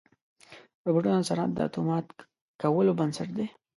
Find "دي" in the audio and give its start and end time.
3.37-3.47